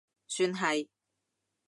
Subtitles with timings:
[0.27, 0.87] 算係